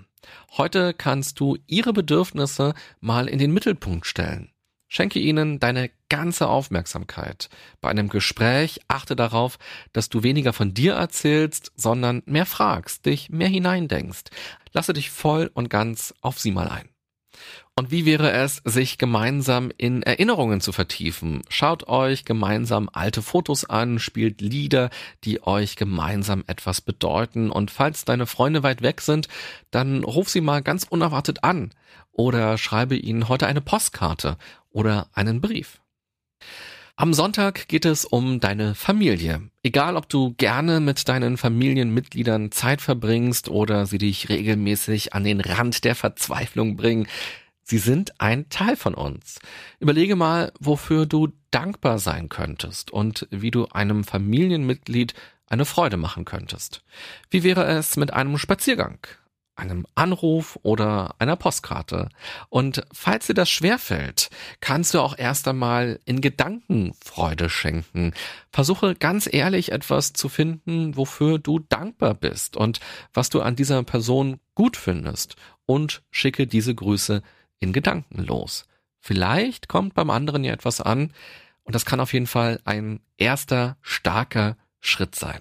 Heute 0.56 0.94
kannst 0.94 1.40
du 1.40 1.58
ihre 1.66 1.92
Bedürfnisse 1.92 2.74
mal 3.00 3.26
in 3.26 3.40
den 3.40 3.52
Mittelpunkt 3.52 4.06
stellen. 4.06 4.52
Schenke 4.86 5.18
ihnen 5.18 5.58
deine 5.58 5.90
ganze 6.12 6.46
Aufmerksamkeit. 6.46 7.48
Bei 7.80 7.88
einem 7.88 8.10
Gespräch 8.10 8.80
achte 8.86 9.16
darauf, 9.16 9.58
dass 9.94 10.10
du 10.10 10.22
weniger 10.22 10.52
von 10.52 10.74
dir 10.74 10.92
erzählst, 10.92 11.72
sondern 11.74 12.22
mehr 12.26 12.44
fragst, 12.44 13.06
dich 13.06 13.30
mehr 13.30 13.48
hineindenkst. 13.48 14.24
Lasse 14.74 14.92
dich 14.92 15.08
voll 15.08 15.50
und 15.54 15.70
ganz 15.70 16.12
auf 16.20 16.38
sie 16.38 16.50
mal 16.50 16.68
ein. 16.68 16.90
Und 17.74 17.90
wie 17.90 18.04
wäre 18.04 18.30
es, 18.30 18.60
sich 18.66 18.98
gemeinsam 18.98 19.72
in 19.78 20.02
Erinnerungen 20.02 20.60
zu 20.60 20.72
vertiefen? 20.72 21.40
Schaut 21.48 21.88
euch 21.88 22.26
gemeinsam 22.26 22.90
alte 22.92 23.22
Fotos 23.22 23.64
an, 23.64 23.98
spielt 23.98 24.42
Lieder, 24.42 24.90
die 25.24 25.42
euch 25.46 25.76
gemeinsam 25.76 26.44
etwas 26.46 26.82
bedeuten. 26.82 27.50
Und 27.50 27.70
falls 27.70 28.04
deine 28.04 28.26
Freunde 28.26 28.62
weit 28.62 28.82
weg 28.82 29.00
sind, 29.00 29.28
dann 29.70 30.04
ruf 30.04 30.28
sie 30.28 30.42
mal 30.42 30.60
ganz 30.60 30.84
unerwartet 30.84 31.42
an 31.42 31.70
oder 32.12 32.58
schreibe 32.58 32.96
ihnen 32.96 33.30
heute 33.30 33.46
eine 33.46 33.62
Postkarte 33.62 34.36
oder 34.70 35.08
einen 35.14 35.40
Brief. 35.40 35.81
Am 36.96 37.14
Sonntag 37.14 37.68
geht 37.68 37.84
es 37.84 38.04
um 38.04 38.38
deine 38.38 38.74
Familie. 38.74 39.48
Egal, 39.62 39.96
ob 39.96 40.08
du 40.08 40.34
gerne 40.34 40.78
mit 40.78 41.08
deinen 41.08 41.36
Familienmitgliedern 41.36 42.52
Zeit 42.52 42.82
verbringst 42.82 43.48
oder 43.48 43.86
sie 43.86 43.98
dich 43.98 44.28
regelmäßig 44.28 45.14
an 45.14 45.24
den 45.24 45.40
Rand 45.40 45.84
der 45.84 45.94
Verzweiflung 45.94 46.76
bringen, 46.76 47.06
Sie 47.64 47.78
sind 47.78 48.20
ein 48.20 48.48
Teil 48.48 48.76
von 48.76 48.92
uns. 48.94 49.38
Überlege 49.78 50.16
mal, 50.16 50.52
wofür 50.58 51.06
du 51.06 51.28
dankbar 51.50 51.98
sein 51.98 52.28
könntest 52.28 52.90
und 52.90 53.26
wie 53.30 53.50
du 53.50 53.66
einem 53.68 54.04
Familienmitglied 54.04 55.14
eine 55.46 55.64
Freude 55.64 55.96
machen 55.96 56.24
könntest. 56.24 56.82
Wie 57.30 57.44
wäre 57.44 57.64
es 57.64 57.96
mit 57.96 58.12
einem 58.12 58.36
Spaziergang, 58.36 58.98
einem 59.62 59.86
Anruf 59.94 60.58
oder 60.62 61.14
einer 61.18 61.36
Postkarte? 61.36 62.08
Und 62.48 62.82
falls 62.92 63.28
dir 63.28 63.34
das 63.34 63.48
schwerfällt, 63.48 64.28
kannst 64.60 64.94
du 64.94 65.00
auch 65.00 65.16
erst 65.16 65.48
einmal 65.48 66.00
in 66.04 66.20
Gedanken 66.20 66.92
Freude 67.02 67.48
schenken. 67.48 68.12
Versuche 68.50 68.94
ganz 68.94 69.28
ehrlich 69.32 69.72
etwas 69.72 70.12
zu 70.12 70.28
finden, 70.28 70.96
wofür 70.96 71.38
du 71.38 71.60
dankbar 71.60 72.14
bist 72.14 72.56
und 72.56 72.80
was 73.14 73.30
du 73.30 73.40
an 73.40 73.56
dieser 73.56 73.82
Person 73.84 74.40
gut 74.54 74.76
findest 74.76 75.36
und 75.64 76.02
schicke 76.10 76.46
diese 76.46 76.74
Grüße 76.74 77.22
in 77.60 77.72
Gedanken 77.72 78.22
los. 78.22 78.66
Vielleicht 78.98 79.68
kommt 79.68 79.94
beim 79.94 80.10
anderen 80.10 80.44
ja 80.44 80.52
etwas 80.52 80.80
an 80.80 81.12
und 81.62 81.74
das 81.74 81.84
kann 81.84 82.00
auf 82.00 82.12
jeden 82.12 82.26
Fall 82.26 82.60
ein 82.64 83.00
erster 83.16 83.76
starker 83.80 84.56
Schritt 84.80 85.14
sein. 85.14 85.40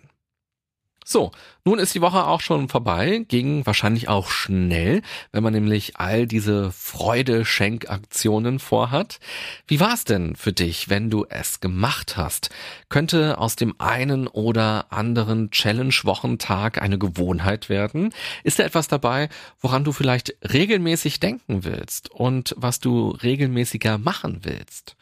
So, 1.03 1.31
nun 1.63 1.79
ist 1.79 1.93
die 1.93 2.01
Woche 2.01 2.25
auch 2.25 2.41
schon 2.41 2.69
vorbei, 2.69 3.25
ging 3.27 3.65
wahrscheinlich 3.65 4.09
auch 4.09 4.29
schnell, 4.29 5.01
wenn 5.31 5.43
man 5.43 5.53
nämlich 5.53 5.97
all 5.97 6.25
diese 6.25 6.71
Freude-Schenkaktionen 6.71 8.59
vorhat. 8.59 9.19
Wie 9.67 9.79
war 9.79 9.93
es 9.93 10.03
denn 10.03 10.35
für 10.35 10.53
dich, 10.53 10.89
wenn 10.89 11.09
du 11.09 11.25
es 11.29 11.59
gemacht 11.59 12.17
hast? 12.17 12.49
Könnte 12.89 13.37
aus 13.37 13.55
dem 13.55 13.75
einen 13.79 14.27
oder 14.27 14.87
anderen 14.89 15.51
Challenge-Wochentag 15.51 16.81
eine 16.81 16.97
Gewohnheit 16.97 17.69
werden? 17.69 18.13
Ist 18.43 18.59
da 18.59 18.63
etwas 18.63 18.87
dabei, 18.87 19.29
woran 19.59 19.83
du 19.83 19.91
vielleicht 19.91 20.35
regelmäßig 20.51 21.19
denken 21.19 21.63
willst 21.63 22.09
und 22.09 22.55
was 22.57 22.79
du 22.79 23.09
regelmäßiger 23.09 23.97
machen 23.97 24.39
willst? 24.43 24.95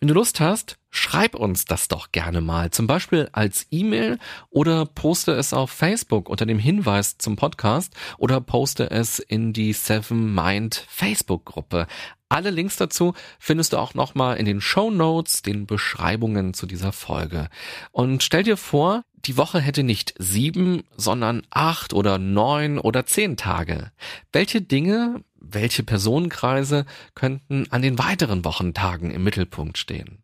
Wenn 0.00 0.08
du 0.08 0.14
Lust 0.14 0.40
hast, 0.40 0.78
schreib 0.90 1.34
uns 1.34 1.66
das 1.66 1.88
doch 1.88 2.10
gerne 2.10 2.40
mal, 2.40 2.70
zum 2.70 2.86
Beispiel 2.86 3.28
als 3.32 3.66
E-Mail 3.70 4.18
oder 4.48 4.86
poste 4.86 5.32
es 5.32 5.52
auf 5.52 5.70
Facebook 5.70 5.99
unter 6.10 6.46
dem 6.46 6.58
Hinweis 6.58 7.18
zum 7.18 7.36
Podcast 7.36 7.94
oder 8.18 8.40
poste 8.40 8.90
es 8.90 9.18
in 9.18 9.52
die 9.52 9.72
Seven 9.72 10.34
Mind 10.34 10.84
Facebook-Gruppe. 10.88 11.86
Alle 12.28 12.50
Links 12.50 12.76
dazu 12.76 13.14
findest 13.38 13.72
du 13.72 13.78
auch 13.78 13.94
nochmal 13.94 14.36
in 14.36 14.46
den 14.46 14.60
Show 14.60 14.90
Notes, 14.90 15.42
den 15.42 15.66
Beschreibungen 15.66 16.54
zu 16.54 16.66
dieser 16.66 16.92
Folge. 16.92 17.48
Und 17.90 18.22
stell 18.22 18.44
dir 18.44 18.56
vor, 18.56 19.02
die 19.26 19.36
Woche 19.36 19.60
hätte 19.60 19.82
nicht 19.82 20.14
sieben, 20.18 20.84
sondern 20.96 21.42
acht 21.50 21.92
oder 21.92 22.18
neun 22.18 22.78
oder 22.78 23.04
zehn 23.04 23.36
Tage. 23.36 23.90
Welche 24.32 24.62
Dinge 24.62 25.22
welche 25.40 25.82
Personenkreise 25.82 26.86
könnten 27.14 27.66
an 27.70 27.82
den 27.82 27.98
weiteren 27.98 28.44
Wochentagen 28.44 29.10
im 29.10 29.24
Mittelpunkt 29.24 29.78
stehen? 29.78 30.22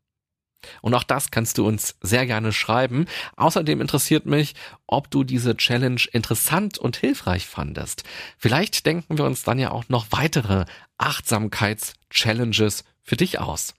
Und 0.83 0.95
auch 0.95 1.03
das 1.03 1.31
kannst 1.31 1.59
du 1.59 1.67
uns 1.67 1.97
sehr 2.01 2.27
gerne 2.27 2.53
schreiben. 2.53 3.07
Außerdem 3.37 3.81
interessiert 3.81 4.27
mich, 4.27 4.55
ob 4.87 5.11
du 5.11 5.25
diese 5.25 5.57
Challenge 5.57 6.01
interessant 6.13 6.79
und 6.79 6.97
hilfreich 6.97 7.47
fandest. 7.47 8.05
Vielleicht 8.39 8.87
denken 8.87 9.19
wir 9.19 9.25
uns 9.25 9.43
dann 9.43 9.59
ja 9.59 9.71
auch 9.71 9.89
noch 9.89 10.07
weitere 10.11 10.65
Achtsamkeits-Challenges 10.99 12.85
für 13.03 13.17
dich 13.17 13.39
aus. 13.39 13.75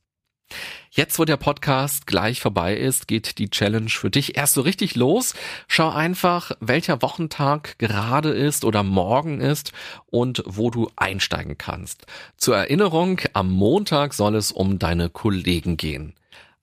Jetzt, 0.90 1.20
wo 1.20 1.26
der 1.26 1.38
Podcast 1.38 2.08
gleich 2.08 2.40
vorbei 2.40 2.76
ist, 2.76 3.08
geht 3.08 3.38
die 3.38 3.50
Challenge 3.50 3.90
für 3.90 4.10
dich 4.10 4.38
erst 4.38 4.54
so 4.54 4.62
richtig 4.62 4.96
los. 4.96 5.36
Schau 5.68 5.90
einfach, 5.90 6.52
welcher 6.60 7.02
Wochentag 7.02 7.78
gerade 7.78 8.30
ist 8.30 8.66
oder 8.66 8.84
morgen 8.84 9.42
ist 9.42 9.74
und 10.08 10.44
wo 10.46 10.72
du 10.72 10.90
einsteigen 10.96 11.58
kannst. 11.58 12.06
Zur 12.38 12.56
Erinnerung, 12.56 13.20
am 13.34 13.52
Montag 13.52 14.14
soll 14.14 14.36
es 14.36 14.52
um 14.52 14.80
deine 14.80 15.10
Kollegen 15.10 15.78
gehen. 15.78 16.14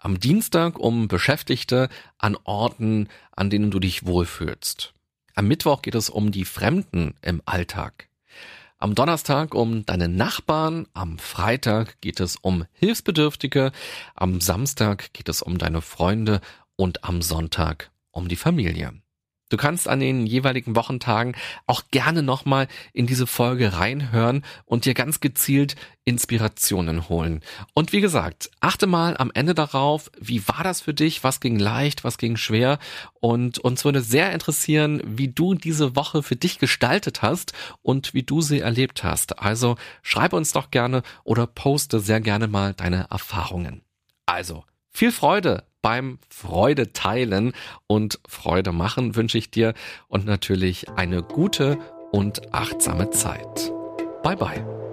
Am 0.04 0.20
Dienstag 0.20 0.78
um 0.78 1.08
Beschäftigte 1.08 1.88
an 2.18 2.36
Orten, 2.44 3.08
an 3.34 3.48
denen 3.48 3.70
du 3.70 3.80
dich 3.80 4.04
wohlfühlst. 4.04 4.92
Am 5.34 5.48
Mittwoch 5.48 5.80
geht 5.80 5.94
es 5.94 6.10
um 6.10 6.30
die 6.30 6.44
Fremden 6.44 7.14
im 7.22 7.40
Alltag. 7.46 8.10
Am 8.76 8.94
Donnerstag 8.94 9.54
um 9.54 9.86
deine 9.86 10.10
Nachbarn, 10.10 10.86
am 10.92 11.16
Freitag 11.18 12.02
geht 12.02 12.20
es 12.20 12.36
um 12.36 12.66
Hilfsbedürftige, 12.74 13.72
am 14.14 14.42
Samstag 14.42 15.10
geht 15.14 15.30
es 15.30 15.40
um 15.40 15.56
deine 15.56 15.80
Freunde 15.80 16.42
und 16.76 17.02
am 17.02 17.22
Sonntag 17.22 17.90
um 18.10 18.28
die 18.28 18.36
Familie. 18.36 18.92
Du 19.50 19.58
kannst 19.58 19.88
an 19.88 20.00
den 20.00 20.26
jeweiligen 20.26 20.74
Wochentagen 20.74 21.36
auch 21.66 21.82
gerne 21.90 22.22
nochmal 22.22 22.66
in 22.92 23.06
diese 23.06 23.26
Folge 23.26 23.74
reinhören 23.74 24.44
und 24.64 24.86
dir 24.86 24.94
ganz 24.94 25.20
gezielt 25.20 25.76
Inspirationen 26.06 27.08
holen. 27.08 27.42
Und 27.74 27.92
wie 27.92 28.00
gesagt, 28.00 28.50
achte 28.60 28.86
mal 28.86 29.16
am 29.16 29.30
Ende 29.34 29.54
darauf, 29.54 30.10
wie 30.18 30.46
war 30.48 30.64
das 30.64 30.80
für 30.80 30.94
dich, 30.94 31.24
was 31.24 31.40
ging 31.40 31.58
leicht, 31.58 32.04
was 32.04 32.18
ging 32.18 32.36
schwer. 32.36 32.78
Und 33.20 33.58
uns 33.58 33.84
würde 33.84 34.00
sehr 34.00 34.32
interessieren, 34.32 35.02
wie 35.04 35.28
du 35.28 35.54
diese 35.54 35.94
Woche 35.94 36.22
für 36.22 36.36
dich 36.36 36.58
gestaltet 36.58 37.22
hast 37.22 37.52
und 37.82 38.14
wie 38.14 38.22
du 38.22 38.40
sie 38.40 38.60
erlebt 38.60 39.04
hast. 39.04 39.38
Also 39.38 39.76
schreib 40.02 40.32
uns 40.32 40.52
doch 40.52 40.70
gerne 40.70 41.02
oder 41.22 41.46
poste 41.46 42.00
sehr 42.00 42.20
gerne 42.20 42.48
mal 42.48 42.72
deine 42.72 43.08
Erfahrungen. 43.10 43.82
Also, 44.26 44.64
viel 44.90 45.12
Freude 45.12 45.64
beim 45.84 46.18
Freude 46.30 46.94
teilen 46.94 47.52
und 47.86 48.18
Freude 48.26 48.72
machen 48.72 49.16
wünsche 49.16 49.36
ich 49.36 49.50
dir 49.50 49.74
und 50.08 50.24
natürlich 50.24 50.88
eine 50.96 51.22
gute 51.22 51.78
und 52.10 52.54
achtsame 52.54 53.10
Zeit. 53.10 53.70
Bye 54.22 54.36
bye. 54.36 54.83